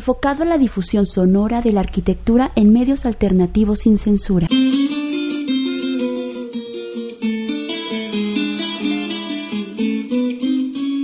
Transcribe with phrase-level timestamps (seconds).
[0.00, 4.46] enfocado a la difusión sonora de la arquitectura en medios alternativos sin censura.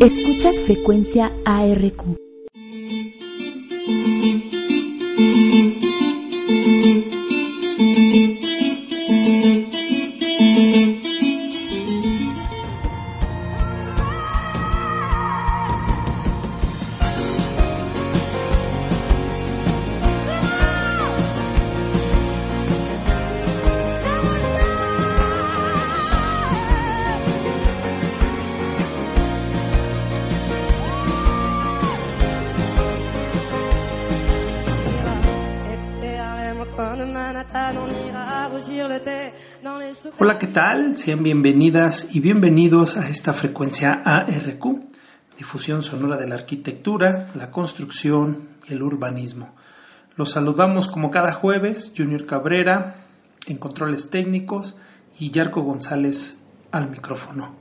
[0.01, 2.26] Escuchas frecuencia ARQ.
[40.19, 40.99] Hola, ¿qué tal?
[40.99, 44.63] Sean bienvenidas y bienvenidos a esta frecuencia ARQ,
[45.39, 49.55] difusión sonora de la arquitectura, la construcción y el urbanismo.
[50.17, 53.07] Los saludamos como cada jueves, Junior Cabrera
[53.47, 54.77] en controles técnicos
[55.19, 56.39] y Yarco González
[56.73, 57.57] al micrófono.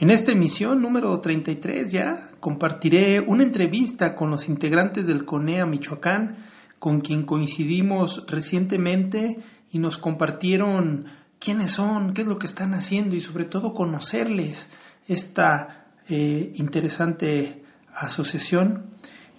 [0.00, 6.55] En esta emisión número 33 ya compartiré una entrevista con los integrantes del CONEA Michoacán,
[6.86, 9.40] con quien coincidimos recientemente
[9.72, 11.06] y nos compartieron
[11.40, 14.68] quiénes son, qué es lo que están haciendo y sobre todo conocerles
[15.08, 18.84] esta eh, interesante asociación.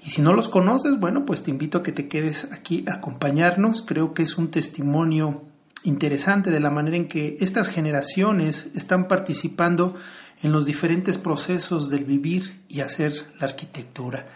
[0.03, 2.95] Y si no los conoces, bueno, pues te invito a que te quedes aquí a
[2.95, 3.81] acompañarnos.
[3.81, 5.43] Creo que es un testimonio
[5.85, 9.95] interesante de la manera en que estas generaciones están participando
[10.43, 14.27] en los diferentes procesos del vivir y hacer la arquitectura.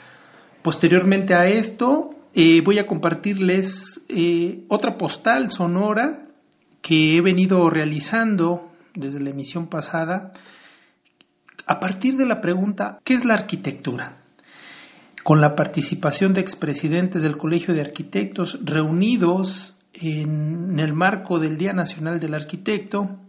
[0.62, 6.28] Posteriormente a esto, eh, voy a compartirles eh, otra postal sonora
[6.82, 10.34] que he venido realizando desde la emisión pasada
[11.66, 14.18] a partir de la pregunta ¿qué es la arquitectura?
[15.24, 21.74] Con la participación de expresidentes del Colegio de Arquitectos reunidos en el marco del Día
[21.74, 23.20] Nacional del Arquitecto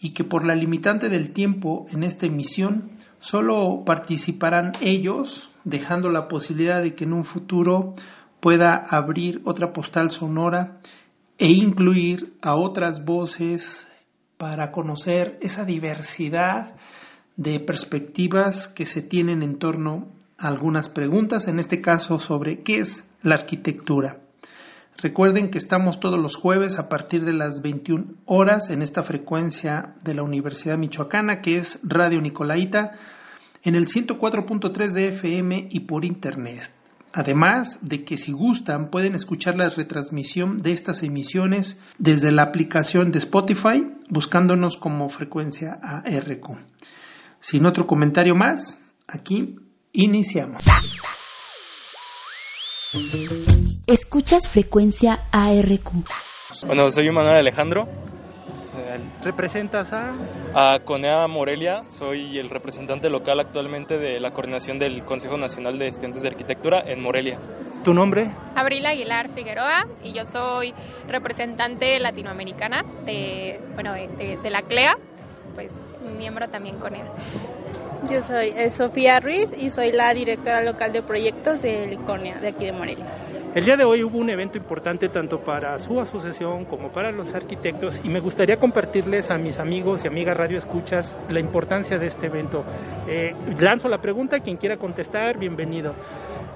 [0.00, 2.90] y que por la limitante del tiempo en esta emisión
[3.20, 7.94] solo participarán ellos, dejando la posibilidad de que en un futuro
[8.40, 10.80] pueda abrir otra postal sonora
[11.38, 13.86] e incluir a otras voces
[14.36, 16.74] para conocer esa diversidad
[17.36, 20.08] de perspectivas que se tienen en torno
[20.38, 24.20] a algunas preguntas, en este caso sobre qué es la arquitectura.
[24.96, 29.94] Recuerden que estamos todos los jueves a partir de las 21 horas en esta frecuencia
[30.04, 32.92] de la Universidad Michoacana, que es Radio Nicolaita,
[33.62, 36.79] en el 104.3 de FM y por Internet.
[37.12, 43.10] Además de que si gustan pueden escuchar la retransmisión de estas emisiones desde la aplicación
[43.10, 46.58] de Spotify buscándonos como frecuencia ARQ.
[47.40, 48.78] Sin otro comentario más,
[49.08, 49.56] aquí
[49.92, 50.64] iniciamos.
[53.86, 56.04] Escuchas frecuencia ARQ.
[56.66, 57.88] Bueno, soy Manuel Alejandro,
[59.22, 60.10] ¿Representas a?
[60.54, 65.88] A Conea Morelia, soy el representante local actualmente de la coordinación del Consejo Nacional de
[65.88, 67.38] Estudiantes de Arquitectura en Morelia.
[67.84, 68.30] ¿Tu nombre?
[68.54, 70.74] Abril Aguilar Figueroa y yo soy
[71.08, 74.96] representante latinoamericana de, bueno, de, de, la CLEA,
[75.54, 75.72] pues
[76.18, 77.06] miembro también con él.
[78.10, 82.48] Yo soy eh, Sofía Ruiz y soy la directora local de proyectos del CONEA de
[82.48, 83.06] aquí de Morelia.
[83.52, 87.34] El día de hoy hubo un evento importante tanto para su asociación como para los
[87.34, 92.06] arquitectos y me gustaría compartirles a mis amigos y amigas Radio Escuchas la importancia de
[92.06, 92.62] este evento.
[93.08, 95.94] Eh, lanzo la pregunta, quien quiera contestar, bienvenido.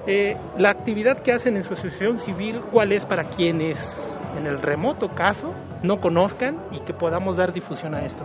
[0.07, 4.61] Eh, la actividad que hacen en su asociación civil, ¿cuál es para quienes en el
[4.61, 8.23] remoto caso no conozcan y que podamos dar difusión a esto?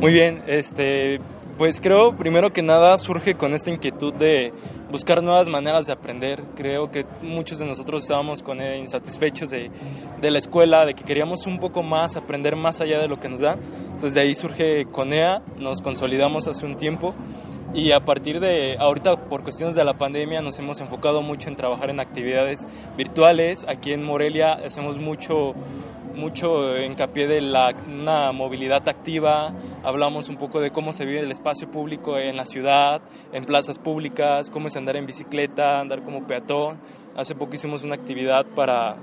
[0.00, 1.20] Muy bien, este,
[1.56, 4.52] pues creo primero que nada surge con esta inquietud de
[4.92, 6.44] buscar nuevas maneras de aprender.
[6.54, 9.70] Creo que muchos de nosotros estábamos con insatisfechos de,
[10.20, 13.28] de, la escuela, de que queríamos un poco más, aprender más allá de lo que
[13.28, 13.54] nos da.
[13.54, 17.14] Entonces de ahí surge CONEA, nos consolidamos hace un tiempo
[17.74, 21.56] y a partir de ahorita por cuestiones de la pandemia nos hemos enfocado mucho en
[21.56, 22.66] trabajar en actividades
[22.98, 23.64] virtuales.
[23.66, 25.54] Aquí en Morelia hacemos mucho
[26.14, 31.30] mucho hincapié de la, una movilidad activa, hablamos un poco de cómo se vive el
[31.30, 33.00] espacio público en la ciudad,
[33.32, 36.78] en plazas públicas, cómo es andar en bicicleta, andar como peatón.
[37.16, 38.96] Hace poco hicimos una actividad para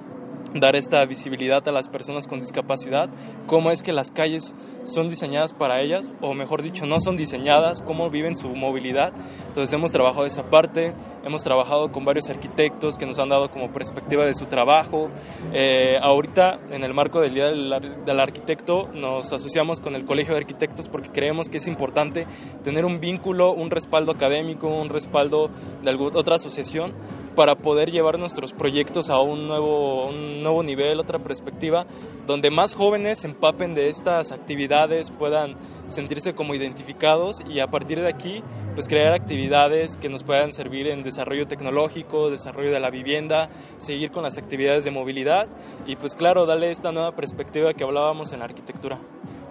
[0.54, 3.10] dar esta visibilidad a las personas con discapacidad,
[3.48, 7.82] cómo es que las calles son diseñadas para ellas, o mejor dicho, no son diseñadas,
[7.82, 9.14] cómo viven su movilidad.
[9.48, 10.94] Entonces hemos trabajado esa parte,
[11.24, 15.10] hemos trabajado con varios arquitectos que nos han dado como perspectiva de su trabajo.
[15.54, 20.34] Eh, ahorita, en el marco del Día del, del Arquitecto, nos asociamos con el Colegio
[20.34, 22.26] de Arquitectos porque creemos que es importante
[22.64, 25.50] tener un vínculo, un respaldo académico, un respaldo
[25.84, 26.94] de otra asociación
[27.36, 31.86] para poder llevar nuestros proyectos a un nuevo, un nuevo nivel, otra perspectiva,
[32.26, 35.56] donde más jóvenes se empapen de estas actividades, puedan
[35.88, 38.44] sentirse como identificados y a partir de aquí
[38.76, 44.12] pues crear actividades que nos puedan servir en desarrollo tecnológico, desarrollo de la vivienda, seguir
[44.12, 45.48] con las actividades de movilidad
[45.86, 49.00] y pues claro, darle esta nueva perspectiva que hablábamos en la arquitectura.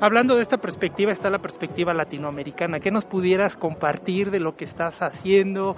[0.00, 2.78] Hablando de esta perspectiva está la perspectiva latinoamericana.
[2.78, 5.74] ¿Qué nos pudieras compartir de lo que estás haciendo?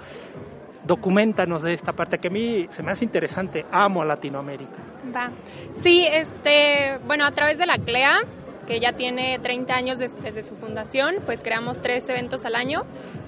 [0.83, 3.65] Documéntanos de esta parte que a mí se me hace interesante.
[3.71, 4.77] Amo a Latinoamérica.
[5.15, 5.29] Va.
[5.73, 8.21] Sí, este, bueno, a través de la CLEA,
[8.65, 12.81] que ya tiene 30 años desde su fundación, pues creamos tres eventos al año,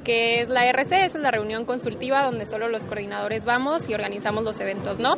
[0.03, 4.43] que es la RC, es la reunión consultiva donde solo los coordinadores vamos y organizamos
[4.43, 5.15] los eventos, ¿no?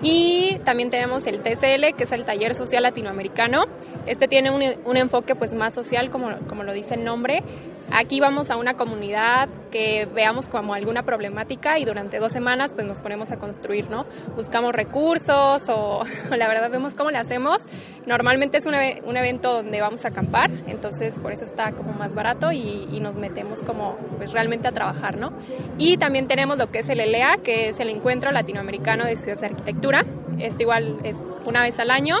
[0.00, 3.64] Y también tenemos el TCL, que es el Taller Social Latinoamericano.
[4.06, 7.42] Este tiene un, un, enfoque pues más social, como, como lo dice el nombre.
[7.90, 12.86] Aquí vamos a una comunidad que veamos como alguna problemática y durante dos semanas pues
[12.86, 14.04] nos ponemos a construir, ¿no?
[14.36, 17.66] Buscamos recursos o, o la verdad vemos cómo le hacemos.
[18.08, 22.50] Normalmente es un, evento donde vamos a acampar, entonces por eso está como más barato
[22.50, 25.30] y, y nos metemos como pues realmente a trabajar, ¿no?
[25.76, 29.40] Y también tenemos lo que es el ELEA, que es el Encuentro Latinoamericano de Ciudades
[29.42, 30.04] de Arquitectura
[30.40, 32.16] este igual es una vez al año.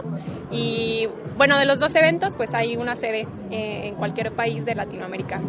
[0.50, 4.74] Y bueno, de los dos eventos, pues hay una sede eh, en cualquier país de
[4.74, 5.40] Latinoamérica.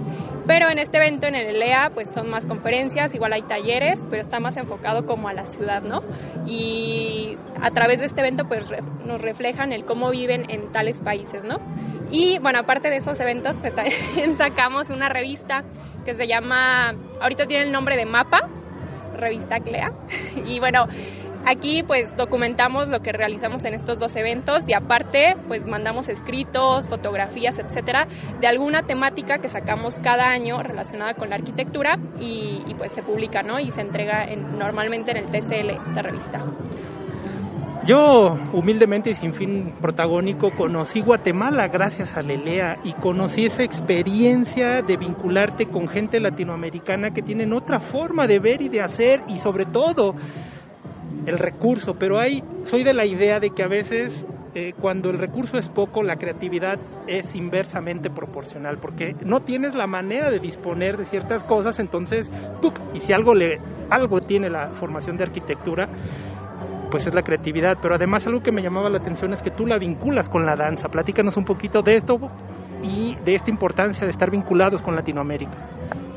[0.50, 4.20] Pero en este evento, en el ELEA, pues son más conferencias, igual hay talleres, pero
[4.20, 6.02] está más enfocado como a la ciudad, ¿no?
[6.48, 11.04] Y a través de este evento, pues re nos reflejan el cómo viven en tales
[11.04, 11.60] países, ¿no?
[12.10, 15.64] Y bueno, aparte de esos eventos, pues también sacamos una revista
[16.04, 18.50] que se llama, ahorita tiene el nombre de Mapa,
[19.16, 19.94] revista CLEA.
[20.48, 20.88] Y bueno,
[21.46, 26.88] Aquí pues documentamos lo que realizamos en estos dos eventos y aparte pues mandamos escritos,
[26.88, 28.08] fotografías, etcétera,
[28.40, 33.42] de alguna temática que sacamos cada año relacionada con la arquitectura y, pues se publica,
[33.44, 33.60] ¿no?
[33.60, 36.46] Y se entrega en, normalmente en el TCL esta revista.
[37.86, 44.82] Yo, humildemente y sin fin protagónico, conocí Guatemala gracias a Lelea y conocí esa experiencia
[44.82, 49.40] de vincularte con gente latinoamericana que tienen otra forma de ver y de hacer y
[49.40, 50.14] sobre todo
[51.26, 54.26] el recurso, pero hay, soy de la idea de que a veces
[54.56, 59.86] eh, cuando el recurso es poco, la creatividad es inversamente proporcional, porque no tienes la
[59.86, 62.32] manera de disponer de ciertas cosas, entonces,
[62.94, 65.88] y si algo, le, algo tiene la formación de arquitectura,
[66.90, 69.68] pues es la creatividad, pero además algo que me llamaba la atención es que tú
[69.68, 70.90] la vinculas con la danza.
[70.90, 72.18] Platícanos un poquito de esto
[72.82, 75.52] y de esta importancia de estar vinculados con Latinoamérica.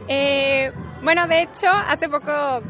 [0.09, 0.73] Eh,
[1.03, 2.63] bueno, de hecho, hace poco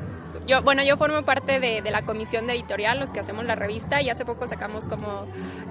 [0.46, 3.54] yo, bueno, yo formo parte de, de, la comisión de editorial, los que hacemos la
[3.54, 5.26] revista, y hace poco sacamos como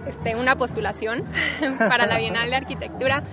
[0.07, 1.25] este, una postulación
[1.77, 3.23] para la Bienal de Arquitectura.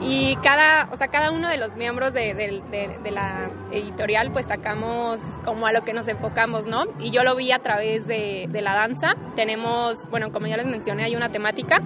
[0.00, 4.46] Y cada, o sea, cada uno de los miembros de, de, de, la editorial, pues
[4.46, 6.84] sacamos como a lo que nos enfocamos, ¿no?
[7.00, 9.14] Y yo lo vi a través de, la danza.
[9.34, 11.80] Tenemos, bueno, como ya les mencioné, hay una temática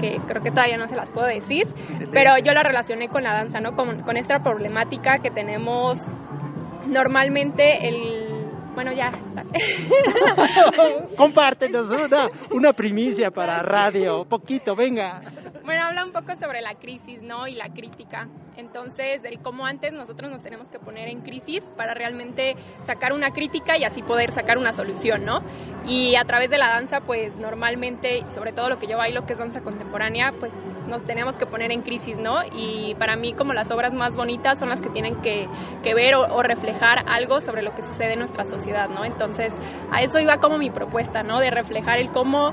[0.00, 1.68] que creo que todavía no se las puedo decir,
[2.12, 3.76] pero yo la relacioné con la danza, ¿no?
[3.76, 6.08] Con, con esta problemática que tenemos
[6.86, 8.23] normalmente el
[8.74, 9.10] bueno, ya.
[11.16, 15.22] Compártenos una, una primicia para radio, poquito, venga.
[15.64, 17.46] Bueno, habla un poco sobre la crisis, ¿no?
[17.46, 18.28] Y la crítica.
[18.56, 22.54] Entonces, el cómo antes nosotros nos tenemos que poner en crisis para realmente
[22.84, 25.40] sacar una crítica y así poder sacar una solución, ¿no?
[25.86, 29.32] Y a través de la danza, pues normalmente, sobre todo lo que yo bailo, que
[29.32, 30.54] es danza contemporánea, pues
[30.86, 32.40] nos tenemos que poner en crisis, ¿no?
[32.52, 35.48] Y para mí, como las obras más bonitas son las que tienen que,
[35.82, 39.04] que ver o, reflejar algo sobre lo que sucede en nuestra sociedad, ¿no?
[39.04, 39.56] Entonces,
[39.90, 41.40] a eso iba como mi propuesta, ¿no?
[41.40, 42.52] De reflejar el cómo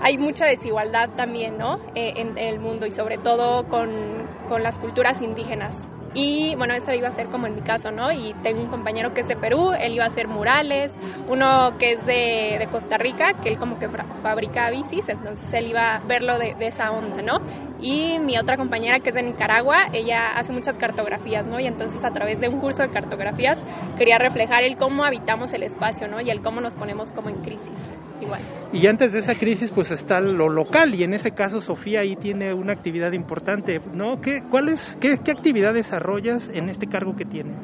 [0.00, 1.76] hay mucha desigualdad también, ¿no?
[1.94, 5.88] Eh, en, en, el mundo y sobre todo con, con, las culturas indígenas.
[6.14, 8.10] Y bueno, eso iba a ser como en mi caso, ¿no?
[8.10, 10.92] Y tengo un compañero que es de Perú, él iba a hacer murales,
[11.28, 15.68] uno que es de, de Costa Rica, que él como que fabrica bicis, entonces él
[15.68, 17.38] iba a verlo de, de, esa onda, ¿no?
[17.82, 21.60] Y mi otra compañera que es de Nicaragua, ella hace muchas cartografías, ¿no?
[21.60, 23.62] Y entonces a través de un curso de cartografías
[23.96, 26.20] quería reflejar el cómo habitamos el espacio, ¿no?
[26.20, 27.96] Y el cómo nos ponemos como en crisis.
[28.20, 28.40] Igual.
[28.72, 32.16] Y antes de esa crisis, pues está lo local, y en ese caso Sofía ahí
[32.16, 34.20] tiene una actividad importante, ¿no?
[34.20, 37.56] ¿Qué, cuál es, qué, qué actividad desarrollas en este cargo que tienes?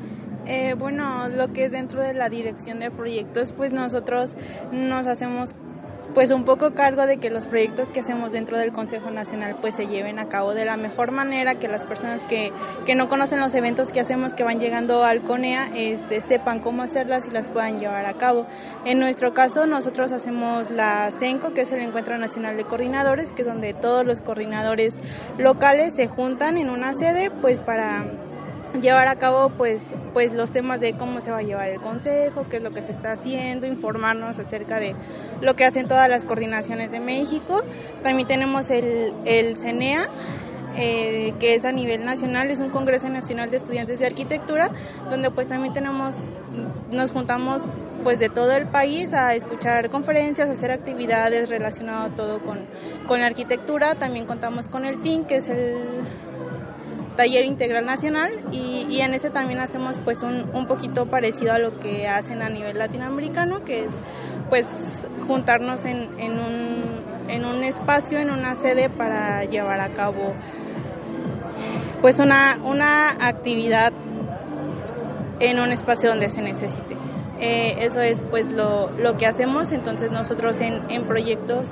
[0.47, 4.37] Eh, bueno, lo que es dentro de la dirección de proyectos, pues nosotros
[4.73, 5.51] nos hacemos
[6.17, 9.75] pues un poco cargo de que los proyectos que hacemos dentro del Consejo Nacional pues
[9.75, 12.55] se lleven a cabo de la mejor manera, que las personas que,
[12.87, 16.83] que no conocen los eventos que hacemos que van llegando al CONEA este, sepan cómo
[16.83, 18.47] hacerlas y las puedan llevar a cabo.
[18.87, 23.43] En nuestro caso nosotros hacemos la CENCO, que es el Encuentro Nacional de Coordinadores, que
[23.43, 24.97] es donde todos los coordinadores
[25.37, 28.07] locales se juntan en una sede pues para
[28.81, 32.47] llevar a cabo pues pues los temas de cómo se va a llevar el consejo,
[32.49, 34.95] qué es lo que se está haciendo, informarnos acerca de
[35.41, 37.63] lo que hacen todas las coordinaciones de México.
[38.03, 40.09] También tenemos el, el CENEA,
[40.79, 44.71] eh, que es a nivel nacional, es un Congreso Nacional de Estudiantes de Arquitectura,
[45.11, 46.15] donde pues también tenemos,
[46.91, 47.63] nos juntamos
[48.05, 52.61] pues de todo el país a escuchar conferencias, hacer actividades relacionadas todo con,
[53.07, 53.95] con la arquitectura.
[53.95, 55.77] También contamos con el TIN, que es el
[57.17, 61.79] taller integral nacional y, en ese también hacemos pues un, un, poquito parecido a lo
[61.81, 63.95] que hacen a nivel latinoamericano que es
[64.49, 70.35] pues juntarnos en, en, un, en un espacio, en una sede para llevar a cabo
[72.01, 73.93] pues una, una actividad
[75.41, 76.97] en un espacio donde se necesite.
[77.41, 81.69] Eh, eso es pues lo, lo, que hacemos, entonces nosotros en, en proyectos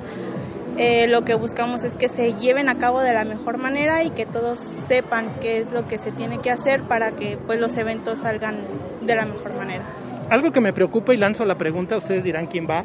[0.77, 4.11] eh, lo que buscamos es que se lleven a cabo de la mejor manera y
[4.11, 7.79] que todos sepan qué es lo que se tiene que hacer para que pues los
[7.79, 8.57] eventos salgan
[9.01, 9.85] de la mejor manera.
[10.31, 12.85] Algo que me preocupa y lanzo la pregunta, ustedes dirán quién va.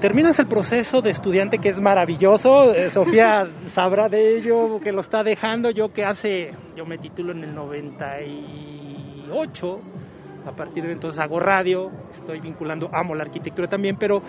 [0.00, 5.00] Terminas el proceso de estudiante que es maravilloso, eh, Sofía sabrá de ello, que lo
[5.00, 9.80] está dejando, yo que hace, yo me titulo en el 98,
[10.46, 14.22] a partir de entonces hago radio, estoy vinculando, amo la arquitectura también, pero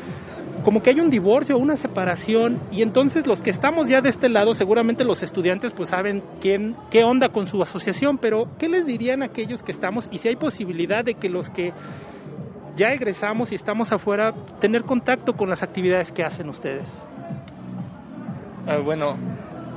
[0.64, 4.30] como que hay un divorcio, una separación, y entonces los que estamos ya de este
[4.30, 8.86] lado, seguramente los estudiantes pues saben quién, qué onda con su asociación, pero ¿qué les
[8.86, 11.74] dirían aquellos que estamos y si hay posibilidad de que los que
[12.76, 16.90] ya egresamos y estamos afuera, tener contacto con las actividades que hacen ustedes?
[18.66, 19.18] Ah, bueno,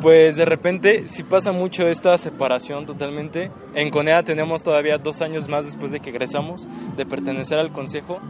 [0.01, 3.51] pues de repente si pasa mucho esta separación totalmente.
[3.75, 8.21] En CONEA tenemos todavía dos años más después de que egresamos de pertenecer al consejo.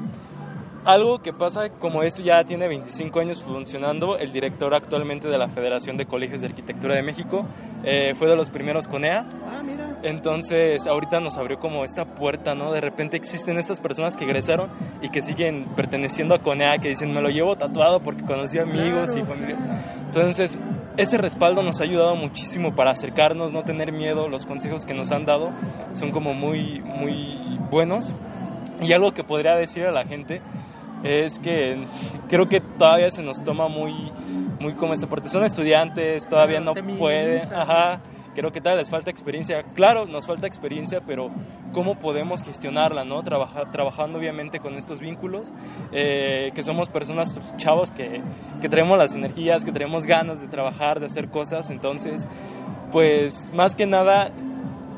[0.87, 5.49] Algo que pasa, como esto ya tiene 25 años funcionando, el director actualmente de la
[5.49, 7.45] Federación de Colegios de Arquitectura de México
[7.83, 9.26] eh, fue de los primeros CONEA.
[9.45, 9.99] Ah, mira.
[10.05, 12.71] Entonces, ahorita nos abrió como esta puerta, ¿no?
[12.71, 14.71] De repente existen estas personas que egresaron
[15.02, 19.11] y que siguen perteneciendo a CONEA, que dicen, me lo llevo tatuado porque conocí amigos
[19.11, 19.19] claro.
[19.19, 19.57] y familia.
[20.07, 20.61] Entonces,
[20.97, 24.28] ese respaldo nos ha ayudado muchísimo para acercarnos, no tener miedo.
[24.28, 25.50] Los consejos que nos han dado
[25.95, 28.14] son como muy, muy buenos.
[28.81, 30.43] Y algo que podría decir a la gente
[31.02, 31.84] es que
[32.28, 34.10] creo que todavía se nos toma muy,
[34.60, 38.00] muy como este, porque son estudiantes, todavía no pueden, ajá,
[38.34, 39.62] creo que todavía les falta experiencia.
[39.74, 41.28] Claro, nos falta experiencia, pero
[41.72, 43.22] ¿cómo podemos gestionarla, no?
[43.22, 45.52] Trabaja, trabajando obviamente con estos vínculos,
[45.92, 48.20] eh, que somos personas chavos que,
[48.60, 52.28] que traemos las energías, que tenemos ganas de trabajar, de hacer cosas, entonces,
[52.92, 54.30] pues más que nada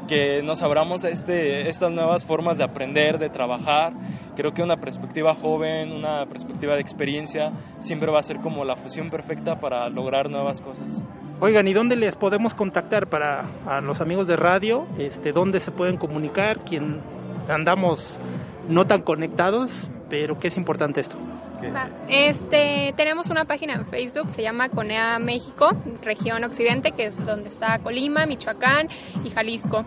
[0.09, 3.93] que nos abramos a este, estas nuevas formas de aprender, de trabajar.
[4.39, 8.77] Creo que una perspectiva joven, una perspectiva de experiencia, siempre va a ser como la
[8.77, 11.03] fusión perfecta para lograr nuevas cosas.
[11.41, 14.87] Oigan, ¿y dónde les podemos contactar para a los amigos de radio?
[14.97, 16.61] Este, ¿Dónde se pueden comunicar?
[16.61, 17.01] ¿Quién
[17.49, 18.21] andamos
[18.69, 19.91] no tan conectados?
[20.09, 21.19] Pero ¿qué es importante esto?
[22.09, 25.71] Este, tenemos una página en Facebook, se llama Conea México,
[26.03, 28.89] región occidente, que es donde está Colima, Michoacán
[29.25, 29.85] y Jalisco.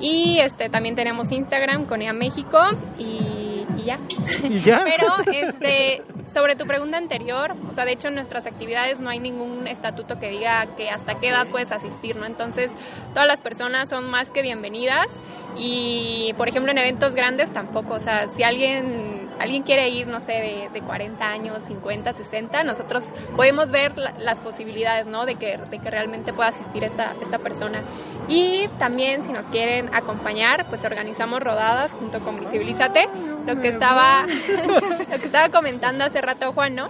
[0.00, 2.58] Y este, también tenemos Instagram, Conea México,
[2.98, 3.29] y,
[3.76, 3.98] y ya.
[4.42, 4.80] ¿Y ya?
[4.84, 9.18] Pero este, sobre tu pregunta anterior, o sea, de hecho en nuestras actividades no hay
[9.18, 12.26] ningún estatuto que diga que hasta qué edad puedes asistir, ¿no?
[12.26, 12.72] Entonces,
[13.12, 15.20] todas las personas son más que bienvenidas
[15.56, 20.20] y, por ejemplo, en eventos grandes tampoco, o sea, si alguien alguien quiere ir, no
[20.20, 23.04] sé, de, de 40 años, 50, 60, nosotros
[23.34, 25.26] podemos ver la, las posibilidades, ¿no?
[25.26, 27.82] De que, de que realmente pueda asistir esta, esta persona.
[28.28, 33.06] Y también, si nos quieren acompañar, pues organizamos rodadas junto con Visibilízate,
[33.46, 34.24] lo que estaba,
[35.10, 36.88] lo que estaba comentando hace rato Juan, ¿no?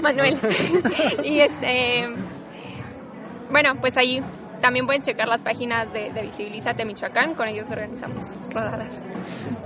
[0.00, 0.38] Manuel.
[1.24, 2.08] y este,
[3.50, 4.22] bueno, pues ahí
[4.64, 9.06] también pueden checar las páginas de, de Visibilízate Michoacán, con ellos organizamos rodadas.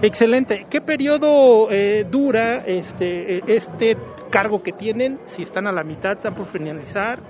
[0.03, 0.67] Excelente.
[0.69, 3.97] ¿Qué periodo eh, dura este, este
[4.29, 5.21] cargo que tienen?
[5.27, 7.21] Si están a la mitad, están por finalizar,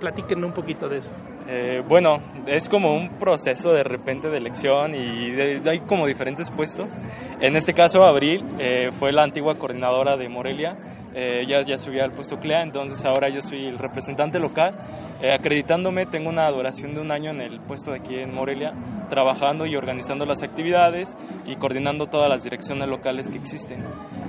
[0.00, 1.10] platíquenme un poquito de eso.
[1.46, 2.14] Eh, bueno,
[2.46, 6.96] es como un proceso de repente de elección y de, de, hay como diferentes puestos.
[7.42, 10.76] En este caso, Abril eh, fue la antigua coordinadora de Morelia,
[11.14, 14.74] eh, ya, ya subí al puesto CLEA, entonces ahora yo soy el representante local.
[15.20, 18.72] Eh, acreditándome, tengo una duración de un año en el puesto de aquí en Morelia,
[19.10, 23.82] trabajando y organizando las actividades y coordinando todas las direcciones locales que existen.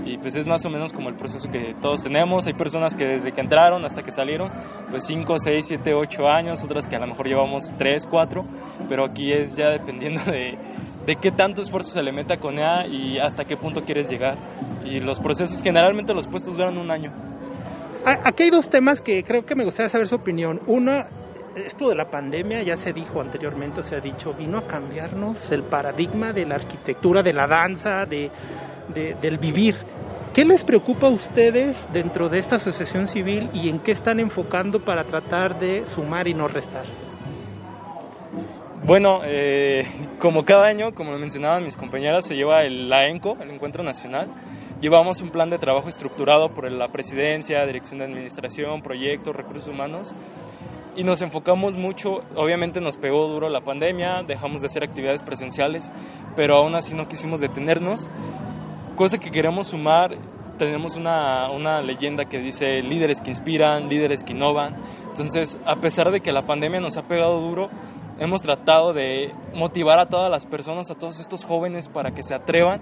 [0.05, 2.47] y pues es más o menos como el proceso que todos tenemos.
[2.47, 4.49] Hay personas que desde que entraron hasta que salieron,
[4.89, 8.43] pues 5, 6, 7, 8 años, otras que a lo mejor llevamos 3, 4,
[8.87, 10.57] pero aquí es ya dependiendo de,
[11.09, 14.35] de qué tanto esfuerzo se le meta con ella y hasta qué punto quieres llegar.
[14.85, 17.11] Y los procesos, generalmente los puestos duran un año.
[18.05, 20.61] Aquí hay dos temas que creo que me gustaría saber su opinión.
[20.67, 21.03] Uno,
[21.55, 25.63] esto de la pandemia ya se dijo anteriormente, se ha dicho, vino a cambiarnos el
[25.63, 28.29] paradigma de la arquitectura, de la danza, de,
[28.93, 29.77] del vivir.
[30.35, 34.85] ¿Qué les preocupa a ustedes dentro de esta asociación civil y en qué están enfocando
[34.85, 37.08] para tratar de sumar y no restar?
[38.85, 39.81] Bueno, eh,
[40.19, 44.29] como cada año, como lo mencionaban mis compañeras, se lleva el, la el Encuentro Nacional.
[44.81, 50.15] Llevamos un plan de trabajo estructurado por la Presidencia, Dirección de Administración, Proyectos, Recursos Humanos
[50.95, 55.91] y nos enfocamos mucho, obviamente nos pegó duro la pandemia, dejamos de hacer actividades presenciales,
[56.35, 58.07] pero aún así no quisimos detenernos.
[58.95, 60.15] Cosa que queremos sumar,
[60.57, 64.75] tenemos una, una leyenda que dice líderes que inspiran, líderes que innovan.
[65.09, 67.69] Entonces, a pesar de que la pandemia nos ha pegado duro,
[68.19, 72.35] hemos tratado de motivar a todas las personas, a todos estos jóvenes para que se
[72.35, 72.81] atrevan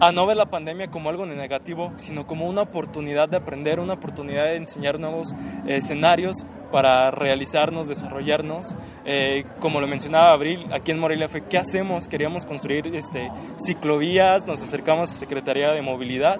[0.00, 3.94] a no ver la pandemia como algo negativo, sino como una oportunidad de aprender, una
[3.94, 5.32] oportunidad de enseñar nuevos
[5.66, 8.74] eh, escenarios para realizarnos, desarrollarnos.
[9.04, 12.06] Eh, como lo mencionaba Abril, aquí en Morelia fue, ¿qué hacemos?
[12.06, 16.36] Queríamos construir este, ciclovías, nos acercamos a Secretaría de Movilidad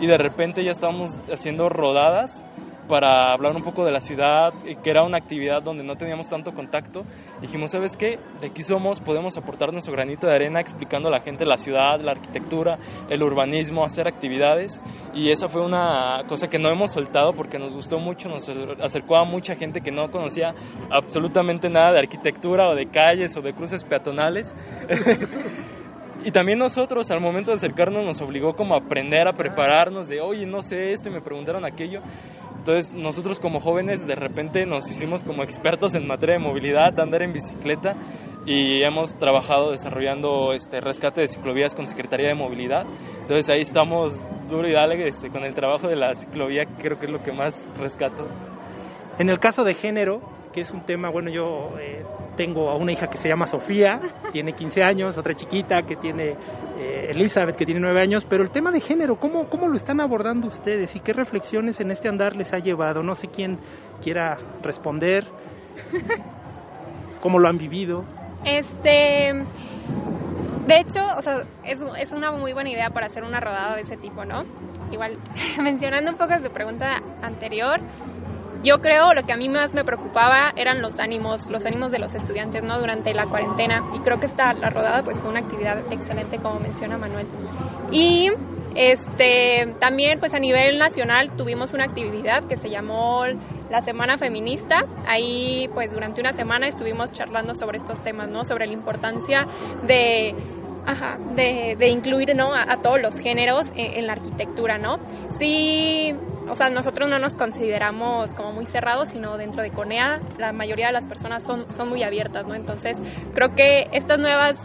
[0.00, 2.44] y de repente ya estábamos haciendo rodadas
[2.88, 4.52] para hablar un poco de la ciudad,
[4.82, 7.04] que era una actividad donde no teníamos tanto contacto.
[7.40, 8.18] Dijimos, ¿sabes qué?
[8.40, 12.00] De aquí somos, podemos aportar nuestro granito de arena explicando a la gente la ciudad,
[12.00, 12.78] la arquitectura,
[13.08, 14.80] el urbanismo, hacer actividades.
[15.14, 18.48] Y esa fue una cosa que no hemos soltado porque nos gustó mucho, nos
[18.82, 20.52] acercó a mucha gente que no conocía
[20.90, 24.54] absolutamente nada de arquitectura o de calles o de cruces peatonales.
[26.24, 30.20] Y también nosotros al momento de acercarnos nos obligó como a aprender a prepararnos de,
[30.20, 32.00] oye, no sé esto y me preguntaron aquello.
[32.58, 37.22] Entonces nosotros como jóvenes de repente nos hicimos como expertos en materia de movilidad, andar
[37.22, 37.94] en bicicleta
[38.46, 42.84] y hemos trabajado desarrollando este rescate de ciclovías con Secretaría de Movilidad.
[43.20, 47.06] Entonces ahí estamos duro y dale este, con el trabajo de la ciclovía, creo que
[47.06, 48.26] es lo que más rescato.
[49.18, 50.20] En el caso de género,
[50.52, 52.04] que es un tema, bueno, yo eh,
[52.36, 54.00] tengo a una hija que se llama Sofía,
[54.32, 56.36] tiene 15 años, otra chiquita que tiene
[56.78, 60.00] eh, Elizabeth, que tiene 9 años, pero el tema de género, ¿cómo, ¿cómo lo están
[60.00, 63.02] abordando ustedes y qué reflexiones en este andar les ha llevado?
[63.02, 63.58] No sé quién
[64.02, 65.24] quiera responder,
[67.20, 68.04] cómo lo han vivido.
[68.44, 69.34] Este,
[70.66, 73.82] de hecho, o sea, es, es, una muy buena idea para hacer una rodada de
[73.82, 74.44] ese tipo, ¿no?
[74.92, 75.18] Igual,
[75.62, 77.80] mencionando un poco tu pregunta anterior,
[78.62, 81.98] yo creo lo que a mí más me preocupaba eran los ánimos, los ánimos de
[81.98, 82.78] los estudiantes, ¿no?
[82.78, 86.58] Durante la cuarentena y creo que esta la rodada pues fue una actividad excelente como
[86.58, 87.26] menciona Manuel.
[87.92, 88.30] Y
[88.74, 93.24] este también pues a nivel nacional tuvimos una actividad que se llamó
[93.70, 94.84] la Semana Feminista.
[95.06, 98.44] Ahí pues durante una semana estuvimos charlando sobre estos temas, ¿no?
[98.44, 99.46] Sobre la importancia
[99.86, 100.34] de
[100.86, 102.54] Ajá, de, de, incluir ¿no?
[102.54, 104.98] a, todos los géneros en, en, la arquitectura, ¿no?
[105.28, 106.14] Sí,
[106.48, 110.86] o sea, nosotros no nos consideramos como muy cerrados, sino dentro de CONEA la mayoría
[110.86, 112.54] de las personas son, son muy abiertas, ¿no?
[112.54, 113.00] Entonces,
[113.34, 114.58] creo que estas nuevas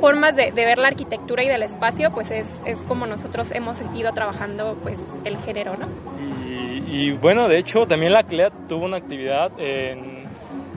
[0.00, 4.12] formas de, ver la arquitectura y del espacio, pues es, es, como nosotros hemos ido
[4.12, 5.88] trabajando pues el género, ¿no?
[6.88, 10.24] Y, bueno, de hecho, también la CLEA tuvo una actividad en,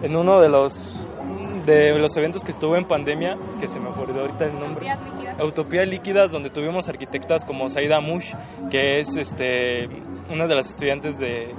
[0.02, 1.08] en uno de los
[1.66, 4.88] de los eventos que estuvo en pandemia, que se me olvidó ahorita el nombre.
[5.44, 6.32] Utopías líquidas.
[6.32, 8.34] donde tuvimos arquitectas como Saida Mush,
[8.72, 9.88] que es este
[10.30, 11.54] una de las estudiantes de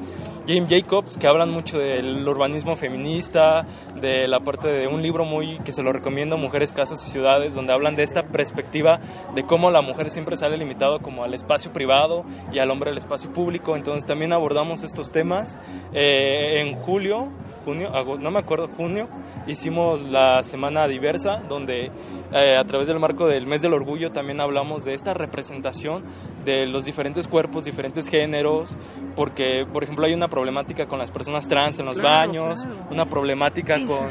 [0.46, 3.66] James Jacobs, que hablan mucho del urbanismo feminista,
[4.00, 7.54] de la parte de un libro muy que se lo recomiendo, Mujeres, Casas y Ciudades,
[7.54, 9.00] donde hablan de esta perspectiva
[9.34, 12.98] de cómo la mujer siempre sale limitado como al espacio privado y al hombre al
[12.98, 13.76] espacio público.
[13.76, 15.58] Entonces también abordamos estos temas.
[15.92, 17.28] Eh, en julio,
[17.70, 19.08] junio, no me acuerdo, junio,
[19.46, 21.86] hicimos la semana diversa, donde
[22.32, 26.02] eh, a través del marco del mes del orgullo también hablamos de esta representación
[26.44, 28.76] de los diferentes cuerpos, diferentes géneros,
[29.14, 33.74] porque, por ejemplo, hay una problemática con las personas trans en los baños, una problemática
[33.86, 34.08] con,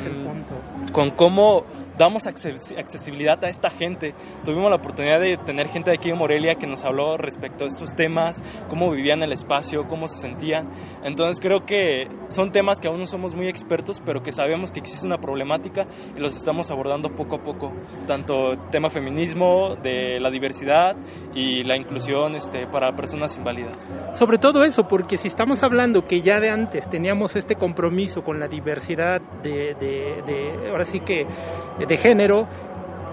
[0.93, 1.65] con cómo
[1.99, 4.15] damos accesibilidad a esta gente.
[4.45, 7.67] Tuvimos la oportunidad de tener gente de aquí de Morelia que nos habló respecto a
[7.67, 10.71] estos temas, cómo vivían el espacio, cómo se sentían.
[11.03, 14.79] Entonces creo que son temas que aún no somos muy expertos, pero que sabemos que
[14.79, 15.85] existe una problemática
[16.15, 17.73] y los estamos abordando poco a poco,
[18.07, 20.95] tanto tema feminismo, de la diversidad
[21.35, 23.89] y la inclusión este, para personas inválidas.
[24.13, 28.39] Sobre todo eso, porque si estamos hablando que ya de antes teníamos este compromiso con
[28.39, 31.25] la diversidad de, de ahora sí que
[31.89, 32.47] de género,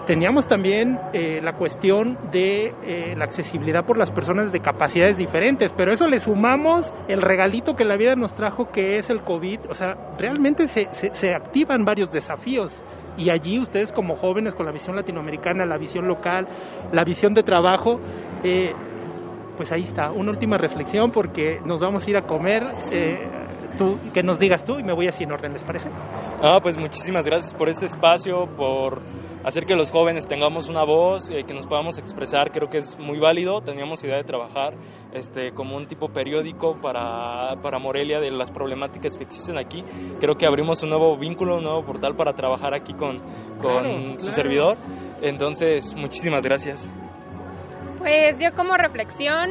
[0.06, 5.72] teníamos también eh, la cuestión de eh, la accesibilidad por las personas de capacidades diferentes,
[5.72, 9.68] pero eso le sumamos el regalito que la vida nos trajo que es el COVID,
[9.68, 12.82] o sea, realmente se, se, activan varios desafíos.
[13.16, 16.46] Y allí ustedes como jóvenes con la visión latinoamericana, la visión local,
[16.92, 17.98] la visión de trabajo,
[18.44, 18.72] eh,
[19.56, 22.62] pues ahí está, una última reflexión porque nos vamos a ir a comer.
[23.78, 25.90] Tú, que nos digas tú y me voy así en orden, ¿les parece?
[26.42, 29.02] Ah, pues muchísimas gracias por este espacio, por
[29.46, 32.98] hacer que los jóvenes tengamos una voz, eh, que nos podamos expresar, creo que es
[32.98, 33.60] muy válido.
[33.60, 34.74] Teníamos idea de trabajar
[35.12, 39.84] este, como un tipo periódico para, para Morelia de las problemáticas que existen aquí.
[40.18, 43.16] Creo que abrimos un nuevo vínculo, un nuevo portal para trabajar aquí con,
[43.62, 44.76] con su servidor.
[45.22, 46.92] Entonces, muchísimas gracias.
[47.98, 49.50] Pues yo como reflexión,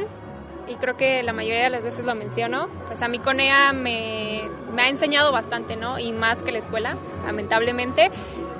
[0.68, 4.42] y creo que la mayoría de las veces lo menciono, pues a mí CONEA me,
[4.74, 5.98] me ha enseñado bastante, ¿no?
[5.98, 8.10] Y más que la escuela, lamentablemente.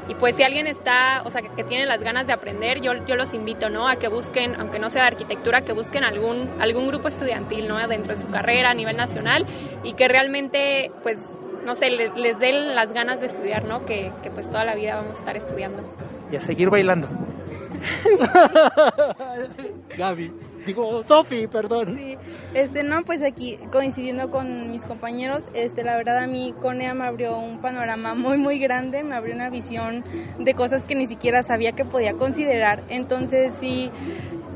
[0.08, 3.16] Y pues si alguien está, o sea, que, tiene las ganas de aprender, yo, yo
[3.16, 3.88] los invito, ¿no?
[3.88, 7.76] A que busquen, aunque no sea de arquitectura, que busquen algún, algún grupo estudiantil, ¿no?
[7.88, 9.44] Dentro de su carrera a nivel nacional
[9.82, 11.28] y que realmente, pues,
[11.64, 13.84] no sé, les, les den las ganas de estudiar, ¿no?
[13.84, 15.82] Que, que pues toda la vida vamos a estar estudiando.
[16.30, 17.08] Y a seguir bailando.
[19.98, 20.32] Gaby.
[20.66, 21.96] Digo, Sofi, perdón.
[21.96, 22.18] Sí,
[22.52, 27.04] este, no, pues aquí coincidiendo con mis compañeros, este, la verdad a mí Conea me
[27.04, 30.02] abrió un panorama muy, muy grande, me abrió una visión
[30.40, 32.82] de cosas que ni siquiera sabía que podía considerar.
[32.88, 33.92] Entonces sí,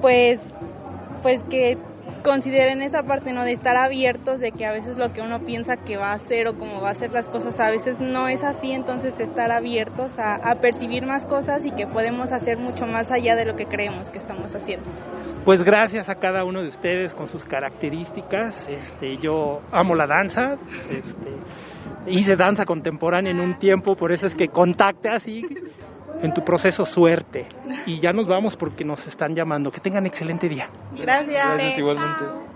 [0.00, 0.40] pues,
[1.22, 1.78] pues que
[2.24, 3.44] consideren esa parte, ¿no?
[3.44, 6.48] De estar abiertos, de que a veces lo que uno piensa que va a hacer
[6.48, 10.10] o cómo va a ser las cosas, a veces no es así, entonces estar abiertos
[10.18, 14.10] a percibir más cosas y que podemos hacer mucho más allá de lo que creemos
[14.10, 14.90] que estamos haciendo.
[15.44, 18.68] Pues gracias a cada uno de ustedes con sus características.
[18.68, 20.56] Este, yo amo la danza,
[20.90, 21.30] este,
[22.06, 25.46] hice danza contemporánea en un tiempo, por eso es que contacte así
[26.22, 27.46] en tu proceso suerte.
[27.86, 29.70] Y ya nos vamos porque nos están llamando.
[29.70, 30.68] Que tengan excelente día.
[30.96, 31.46] Gracias.
[31.46, 32.49] Gracias igualmente.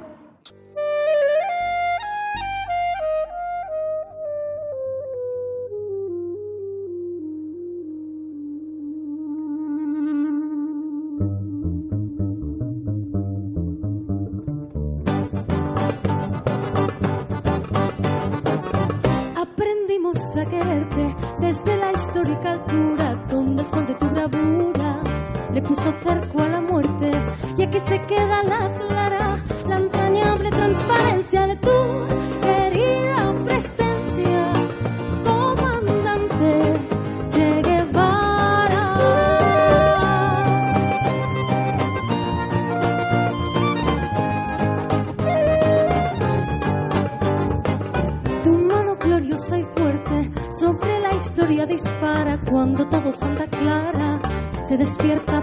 [22.52, 25.00] altura, donde el sol de tu bravura
[25.52, 27.10] le puso cerco a la muerte,
[27.56, 29.03] y aquí se queda la.
[54.74, 55.33] se despierta.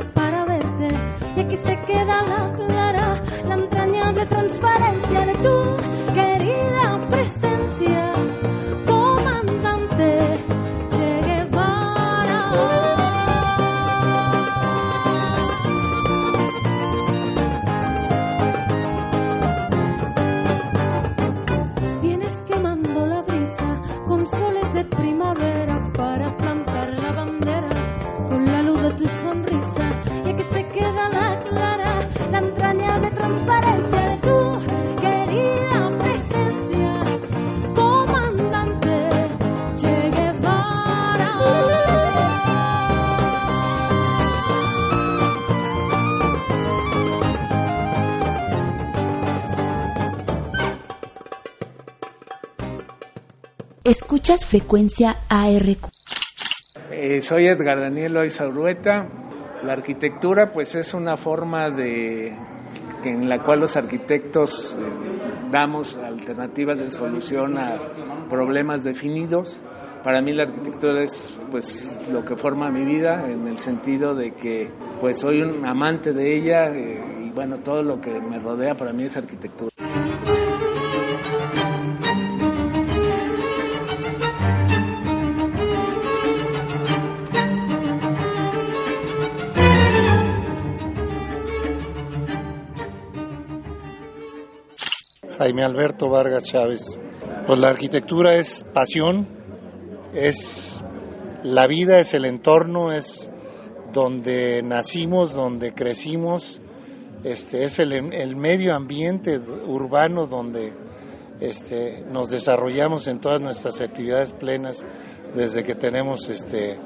[54.39, 55.89] Frecuencia ARQ.
[56.89, 59.09] Eh, soy Edgar Daniel Urueta.
[59.63, 62.33] La arquitectura pues es una forma de
[63.03, 67.77] en la cual los arquitectos eh, damos alternativas de solución a
[68.29, 69.61] problemas definidos.
[70.01, 74.31] Para mí la arquitectura es pues lo que forma mi vida en el sentido de
[74.31, 78.75] que pues soy un amante de ella eh, y bueno todo lo que me rodea
[78.75, 79.70] para mí es arquitectura.
[95.41, 96.99] Jaime Alberto Vargas Chávez.
[97.47, 99.27] Pues la arquitectura es pasión,
[100.13, 100.79] es
[101.41, 103.31] la vida, es el entorno, es
[103.91, 106.61] donde nacimos, donde crecimos,
[107.23, 110.73] este, es el, medio ambiente urbano donde
[111.39, 114.85] este, nos desarrollamos en todas nuestras actividades plenas
[115.33, 116.77] desde que tenemos este,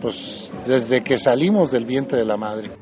[0.00, 2.72] pues desde que salimos del vientre de la madre.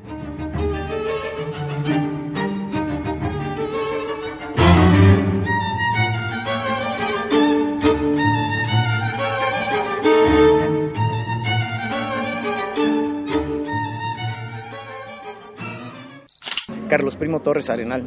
[16.93, 18.03] Carlos Primo Torres Arenal.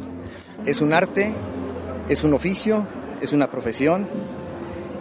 [0.65, 1.33] Es un arte,
[2.07, 2.87] es un oficio,
[3.19, 4.07] es una profesión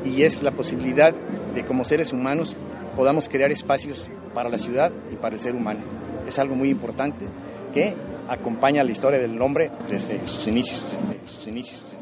[0.04, 1.14] y es la posibilidad
[1.54, 2.56] de como seres humanos
[2.96, 5.78] podamos crear espacios para la ciudad y para el ser humano.
[6.26, 7.26] Es algo muy importante
[7.72, 7.94] que
[8.26, 11.96] acompaña la historia del hombre desde sus inicios, desde sus inicios.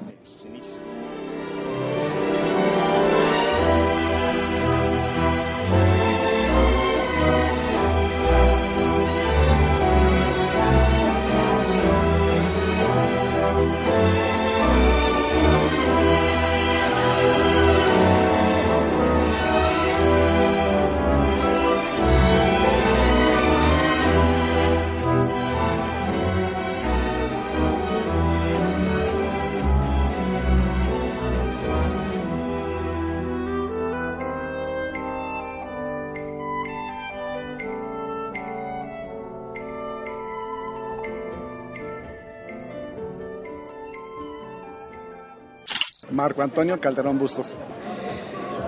[46.25, 47.55] Marco Antonio Calderón Bustos.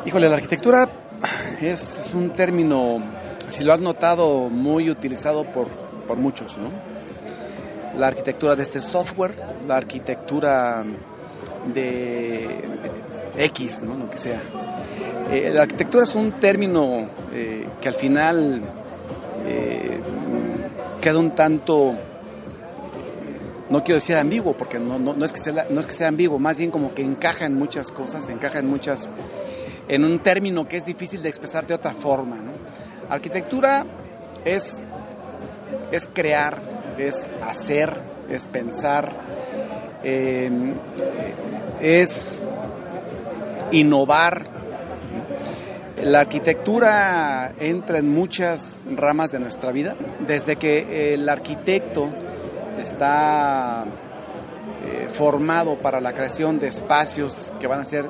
[0.04, 0.86] Híjole, la arquitectura
[1.62, 2.98] es, un término,
[3.48, 5.68] si lo has notado, muy utilizado por,
[6.06, 6.68] por muchos, ¿no?
[7.98, 9.32] La arquitectura de este software,
[9.66, 10.84] la arquitectura
[11.72, 12.62] de
[13.38, 13.96] X, ¿no?
[13.96, 14.42] Lo que sea.
[15.30, 18.64] Eh, la arquitectura es un término eh, que al final
[19.46, 19.98] eh,
[21.00, 21.94] queda un tanto
[23.68, 26.38] no quiero decir ambiguo, porque no, no, es que sea, no es que sea ambiguo,
[26.38, 29.08] más bien como que encaja en muchas cosas, encaja en muchas,
[29.88, 32.36] en un término que es difícil de expresar de otra forma.
[33.08, 33.84] Arquitectura
[34.44, 34.86] es,
[35.90, 36.60] es crear,
[36.98, 38.00] es hacer,
[38.30, 39.12] es pensar,
[40.02, 40.74] em,
[41.80, 42.42] es
[43.72, 44.54] innovar.
[46.02, 52.12] La arquitectura entra en muchas ramas de nuestra vida, desde que el arquitecto
[52.78, 53.84] está
[54.84, 58.08] eh, formado para la creación de espacios que van a ser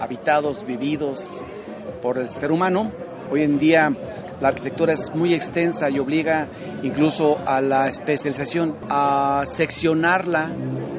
[0.00, 1.42] habitados, vividos
[2.02, 2.92] por el ser humano.
[3.30, 3.90] Hoy en día
[4.40, 6.48] la arquitectura es muy extensa y obliga
[6.82, 10.50] incluso a la especialización, a seccionarla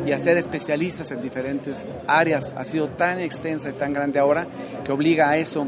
[0.05, 2.53] y a ser especialistas en diferentes áreas.
[2.55, 4.47] Ha sido tan extensa y tan grande ahora
[4.83, 5.67] que obliga a eso.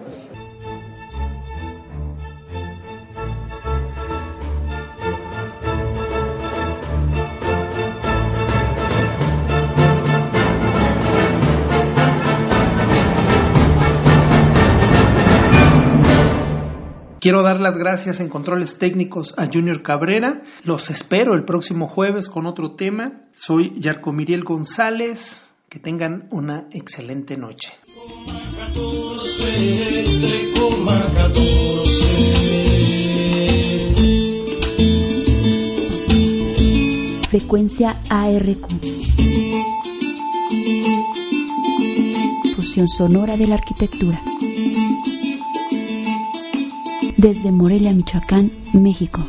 [17.27, 20.43] Quiero dar las gracias en controles técnicos a Junior Cabrera.
[20.63, 23.23] Los espero el próximo jueves con otro tema.
[23.35, 25.53] Soy Yarco Miriel González.
[25.67, 27.73] Que tengan una excelente noche.
[37.27, 38.67] Frecuencia ARQ.
[42.55, 44.21] Fusión sonora de la arquitectura
[47.17, 49.25] desde Morelia, Michoacán, México.